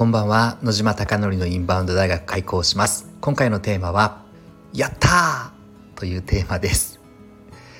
[0.00, 0.56] こんばんは。
[0.62, 3.06] 野島貴則のインバウンド大学開校します。
[3.20, 4.22] 今回のテーマは
[4.72, 6.98] やったーというテーマです。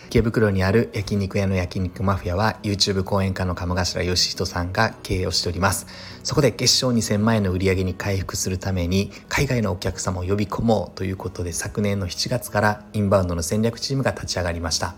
[0.09, 5.87] 池袋にある焼肉屋の焼肉マフィアは YouTube 講演家の鴨頭義人さんが経営をしております。
[6.23, 14.95] そこで月賞2000万円の売り上げに回復するために海外のお客様を呼び込もうということで昨年の7月からインバウンドの戦略チームが立ち上がりました。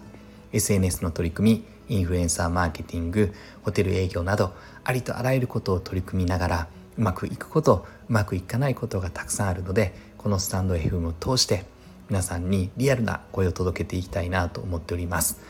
[0.52, 11.64] SNS の取り組みインフルエンサーマーケティングホテル営業などありとあらゆることを取り組みながらうまくいくことうまくいかないことがたくさんあるのでこのスタンド FM を通して
[12.08, 15.40] 皆さんにリアルな声を届けていきたいなと思っております。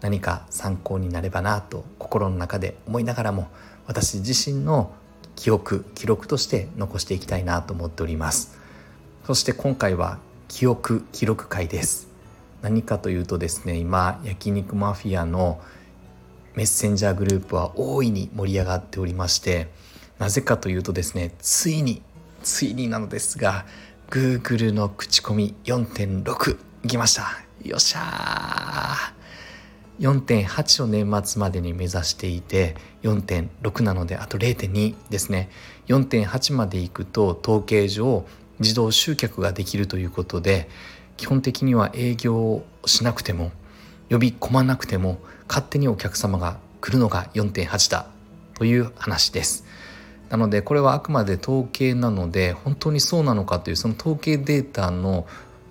[0.00, 3.48] 何か参考になればなと心の中で思いながらも
[3.86, 4.92] 私自身の
[5.36, 8.58] 記憶記録として残していきたいなと思っております。
[9.26, 12.08] そして今回は記憶記録会です。
[12.62, 15.60] 何かというとですね今焼肉マフィアの
[16.54, 19.68] メッセンジャーグループは大いに盛り上がっておりまして
[20.22, 22.00] なぜかというとですねついに
[22.44, 23.66] ついになのですが
[24.08, 27.24] Google の口コミ4.6いきました。
[27.64, 30.46] よっしゃー。
[30.46, 35.50] 4.8を年末までに目指していて4.6なのであと0.2ですね。
[35.88, 38.24] 4.8までいくと統計上
[38.60, 40.68] 自動集客ができるということで
[41.16, 43.50] 基本的には営業をしなくても
[44.08, 48.06] 呼び込まなくても勝手にお客様が来るのが4.8だ
[48.54, 49.81] という話です。
[50.32, 55.26] なのでこれはあくまで統計なので本当にそうなのかというその統計データの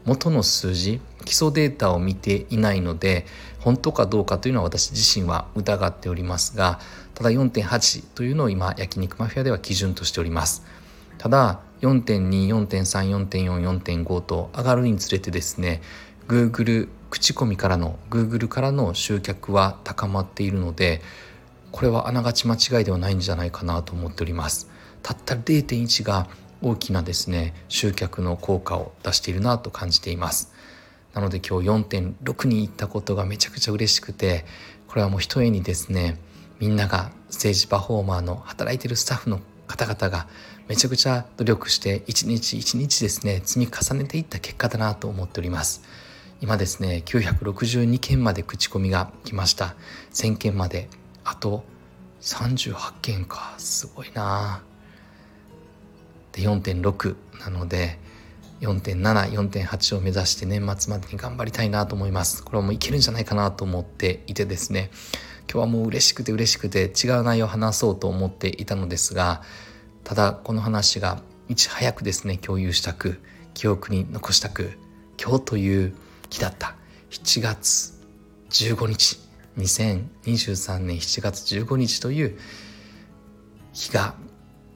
[0.05, 3.25] 元の数字基礎データを見ていないので
[3.59, 6.79] 本当かどうかというのは私自身は疑っておりますが
[7.15, 10.63] ただ4.8というのを今焼肉マフィアでは基準としております。
[11.17, 15.81] ただ4.24.34.44.5と上がるにつれてですね
[16.27, 21.01] Google 口コミからの Google からの集客は高まっているので
[21.71, 24.69] これはあながち間違いではないんじゃないかなと思っております。
[25.03, 26.27] たった0.1が
[26.61, 30.53] 大きなですね集客の効果を出しているなと感じています。
[31.13, 34.45] なので今日4.6に行ったことがめちゃくちゃ嬉しくて
[34.87, 36.17] これはもうひとえにですね
[36.59, 40.27] みんながステージパフォーマーの働いてるスタッフの方々が
[40.67, 45.81] めちゃくちゃ努力して一日一日ですね積み重ねていった結果だなと思っております。
[46.41, 49.75] 今ですね962件まで口コミが来ました。
[50.13, 50.87] 1000件まで。
[51.23, 51.63] あと
[52.21, 54.63] 38件かすごいな。
[56.31, 57.99] で4.6なので
[58.61, 62.43] 4.74.8を目指して年末までに頑張りたいなと思います。
[62.43, 64.91] これはもういけるんじゃないかなと思っていてですね。
[65.51, 69.41] 今日はもう嬉しくて嬉しくて違う内容を話そうと思っていたのですが
[70.05, 73.19] ただこの話がいち早くですね共有したく
[73.53, 74.71] 記憶に残したく
[75.21, 75.93] 今日という
[76.29, 76.75] 日だった。
[77.09, 77.99] 7月
[78.49, 79.30] 15日。
[79.57, 82.39] 2023年7月15日という
[83.73, 84.15] 日が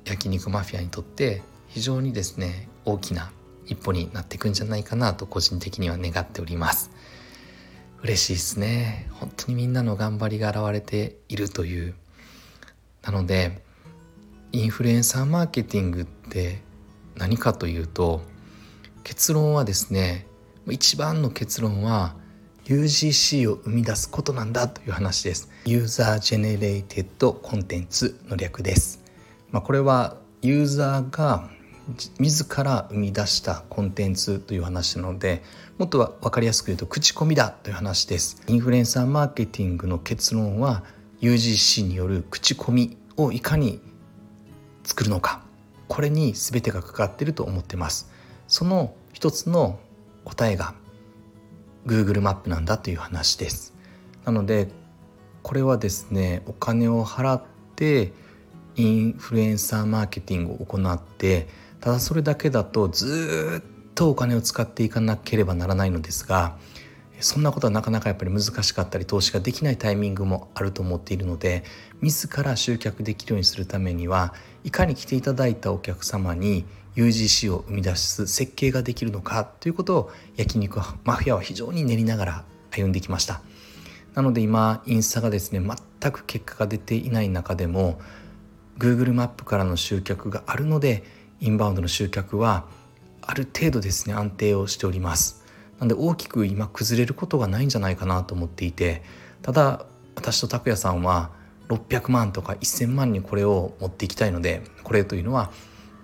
[0.06, 3.31] 焼肉マフィアにとって非常にですね大きな
[3.66, 6.91] 一歩になっていくんじゃないかなと個人的には願っております。
[8.03, 9.08] 嬉しいですね。
[9.13, 11.96] 本当にみんなの頑張りが現れているという
[13.02, 13.63] なので
[14.52, 16.62] インフルエンサーマーケティングって
[17.16, 18.22] 何かというと
[19.03, 20.28] 結論はですね
[20.69, 22.16] 一番の結論は
[22.66, 25.50] UGC を生み出すことなんだという話です。
[25.66, 29.03] User Generated Contents の略です、
[29.52, 31.50] まあ、これはユーザーが
[32.20, 35.44] 自ら生み出したコンテンツという話なので
[35.78, 38.42] もっと分かりやすく言うと口コミだという話です。
[38.48, 40.84] インフルエンサーマーケティングの結論は
[41.22, 43.80] UGC による口コミをいかに
[44.84, 45.44] 作るのか。
[45.88, 48.09] これに全てがかかっていると思ってます。
[48.48, 49.80] その一つの
[50.24, 50.74] 答えが
[51.85, 53.73] Google マップなんだという話です。
[54.25, 54.69] なので
[55.44, 57.44] これはですねお金を払っ
[57.75, 58.12] て
[58.75, 61.47] インフルエンサーマーケティングを行って
[61.79, 66.57] ただそれだけだとずっとお金を使っていかなければならないのですが
[67.19, 71.63] そんなことはなかなかやっぱり難しかったり投資ができないタイミングもあると思っているので
[72.01, 74.33] 自ら集客できるようにするためには
[74.63, 76.65] いかに来ていただいたお客様に
[76.95, 83.42] UGC を生み出す設計ができるのかということを焼肉マフィアは非常に練りながら歩んできました。
[84.13, 88.00] なので今インスタがですね全く結果が出ていない中でも
[88.77, 91.03] Google マップからの集客があるので
[91.42, 92.65] インバウンドの集客は
[93.21, 95.44] ある程度ですね安定をしております。
[95.80, 99.03] なんで大きく今崩れることがないんじゃないかなと思っていて
[99.41, 101.31] ただ私と拓也さんは
[101.68, 105.51] 600万とか1000万にこれを持っていきたいのでこれというのは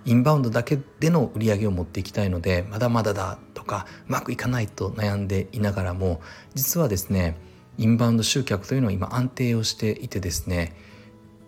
[0.04, 6.20] インバウンドだけでの売り上げを持っていきたいのでまだまだだとかうまくいかないと悩んでいながらも
[6.54, 7.36] 実はですね
[7.78, 10.74] インバウンド集客というのは今安定をしていてですね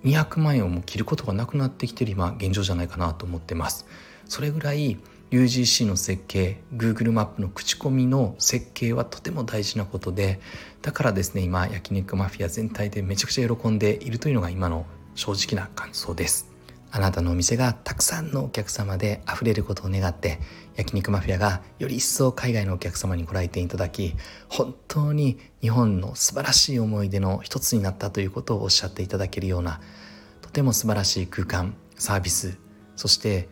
[0.05, 3.87] 200万円をも切ることがなくなってきてる今現状じゃないかなと思ってます。
[4.27, 4.99] それぐらい
[5.31, 10.41] UGC の設計 Google マップの口コミの設計はとても大事なことで
[10.83, 16.54] だからですね今焼肉マフィア全体でめちゃくちゃ喜んでいるというのが今の正直な感想です。
[16.97, 20.39] あなたのお店がたくさんのお客様で溢れることを願って
[20.77, 24.15] 焼肉マフィアがより一層海外のお客様にご来店いただき
[24.49, 29.81] 本当に日本の素晴らしい思い出の一つになったということをおっしゃっていただけるような
[30.41, 32.59] とても素晴らしい空間サービス
[32.95, 33.49] そして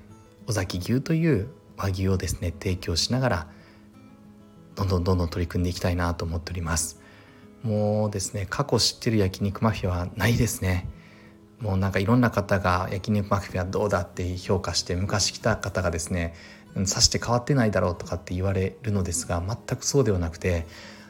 [0.46, 3.46] 尾崎牛という和牛をですね提供しながら
[4.76, 7.00] どんどんどんどん取り組んでいきたいなと思っております。
[7.64, 10.88] もうですね過去知ってる焼肉マフィアはないですね。
[11.62, 16.34] もうなんかいろんな方が焼肉マフィアどうだって評価して昔来た方がですね
[16.86, 20.66] さして変わってないだろうとかって言われるのですが全くそうではなくて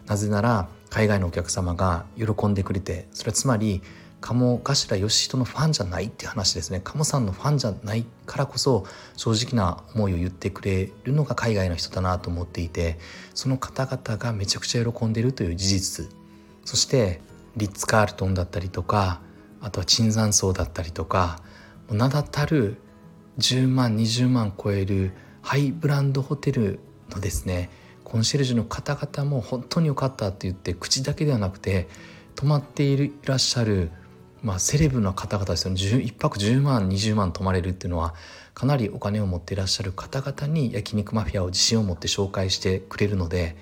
[0.06, 3.80] なぜなら海外のお客様が喜んでくれてそれはつまり
[4.20, 6.80] 鴨頭義人のファンじゃないって話ですね。
[6.84, 12.98] 鴨さんのファンじゃないからこそ正直な思いを言ってくれるのが海外の人だなと思っていて
[13.34, 16.08] その方々がめちゃくちゃ喜んでるという事実。
[16.64, 17.20] そして
[17.56, 19.20] リッツ・カールトンだったりとか
[19.62, 21.40] あとは椿山荘だったりとか
[21.90, 22.76] 名だたる
[23.38, 26.80] 10万20万超えるハイブランドホテル
[27.10, 27.70] のですね
[28.04, 31.88] コンシェルジュの方々も本当に良かったって言って口だけではなくて
[32.34, 33.90] 泊まっていらっしゃる
[34.42, 35.76] まあ、セレブの方々ですよね。
[35.80, 38.14] 1泊10万20万泊まれるっていうのは
[38.54, 43.56] かなりお金を持っていらっしゃる方々に焼肉マフィアを自信を持って紹介してくれるので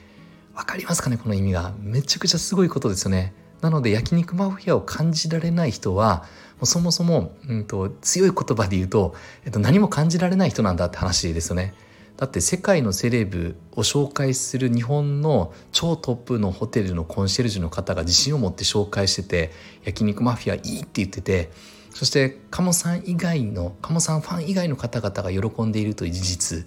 [0.54, 1.74] 分かりますかねこの意味が。
[1.80, 3.34] めちゃくちゃすごいことですよね。
[3.62, 6.24] なので焼肉マフィアを感じられない人は
[6.60, 9.14] もうそもそも、うんと、強い言葉で言うと、
[9.44, 11.74] えっと、何も感じられない人なんだって話ですよね。
[12.18, 19.52] だって世界のセレブを紹介する日本の超トップのホテルのコンシェルジュの方が自信を持って紹介してて
[19.84, 21.50] 焼肉マフィアいいって言ってて
[21.94, 26.66] そして鴨さん以外の鴨さんファン以外の方々が喜んでいるという事実。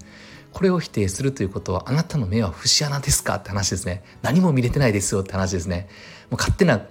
[0.54, 3.36] これを否定するということはあなたの目は節穴ですか？
[3.36, 4.04] って話ですね。
[4.22, 5.90] 何も見れてないですよって話ですね。
[6.30, 6.82] もう勝手な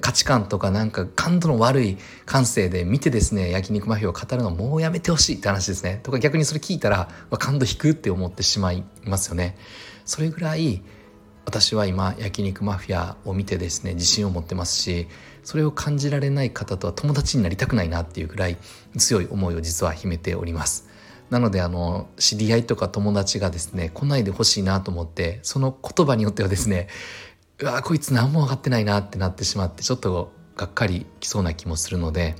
[0.00, 6.00] 価値観とかなんか感度の悪い感性で見てですね焼肉マフィアを語るのもうやめてほしいって話ですね。
[6.02, 7.08] とか逆にそれ聞いたら
[7.38, 9.56] 感度低くって思ってしまいますよね。
[10.04, 10.82] それぐらい
[11.44, 15.08] 私は今焼肉マフィアを見てですね自信を持ってますし
[15.42, 18.56] それを感じられない方とは友達になりたくないなっていうぐらい
[18.96, 20.88] 強い思いを実は秘めております。
[21.32, 26.88] なのであの知り合いとか友達がですね来ないでほしいなと思ってその言葉によってはですね
[27.58, 32.34] うわこいつ何も分かってないなってなってしまってちょっとがっかりきそうな気もするので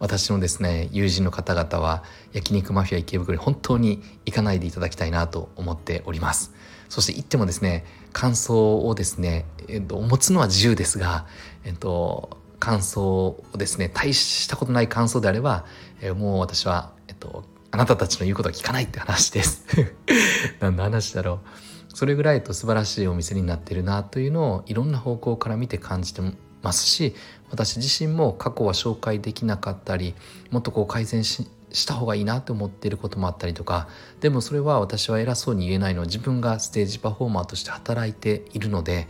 [0.00, 2.02] 私のですね友人の方々は
[2.32, 6.52] 焼肉マフィア池袋に本当に行かないでいただきたいなと思っております。
[6.88, 11.26] そして行ってもですね感想をですね、えっと、持つのは自由ですが、
[11.64, 15.64] えっと、感想をですね大したことない感想であれば、
[16.00, 19.64] えもう私は、えっと、あなたたちの言うことは聞かないって話です。
[20.60, 21.48] 何の話だろう。
[21.94, 26.22] それぐらいと素晴らしいお店になってるなというのをいろんな方向から見て感じて
[26.62, 27.14] ますし
[27.50, 30.14] 私自身も過去は紹介できなかったり
[30.50, 33.88] もっとこう改善しした方がいいなと思っていることもあったりとか
[34.20, 36.00] でもそれは私は偉そうに言えないの。
[36.00, 39.08] は自分がステージパフォーマーとして働いているので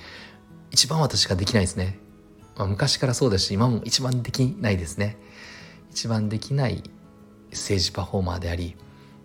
[0.71, 1.99] 一番私ができないですね、
[2.57, 5.17] まあ、昔からそうだし今も一番できないですね。
[5.91, 6.83] 一番できない
[7.53, 8.77] ステージパフォーマーであり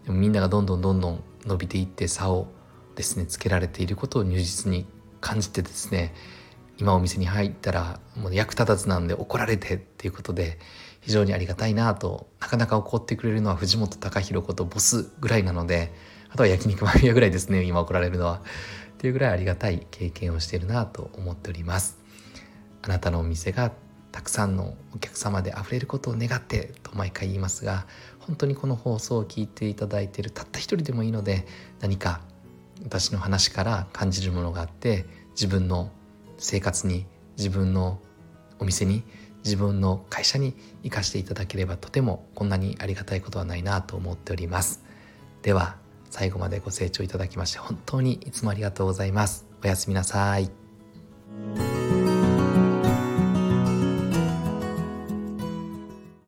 [0.06, 2.48] でもみんながどんどんどんどん伸びていって差を
[2.96, 4.86] ですねつけられていることを如実に
[5.22, 6.14] 感じてですね
[6.78, 10.60] 今お店に入ったらもう役立たずなんで怒られてっていうことで
[11.02, 15.94] 非常にありがたいなとなかなか怒ってくれるのは藤本隆弘ことボスぐらいなので
[16.30, 18.42] あとは焼肉マフィアぐらいですね今怒られるのは。
[18.98, 22.00] っていうぐらいありがたい経験をしているなと思っております。
[22.82, 23.72] あなたのお店が
[24.12, 27.86] たくさんのお客様であふれることを願ってと毎回言いますが
[28.20, 31.46] 本当にこの放送を聞いていただいているたった一人でもいいので
[31.80, 32.22] 何か
[32.84, 35.92] 私の話から感じるものがあって自分の
[36.38, 37.06] 生活に
[37.38, 38.00] 自分の
[38.60, 39.04] お店に
[39.44, 44.84] 自分の会社に生かしていただければとてもこんなにありがたいことはないなと思っております。
[45.42, 45.78] では
[46.10, 49.46] 最後までご清聴いただきまして本当にいつもありがとうございます。
[49.64, 50.50] おやすみなさい。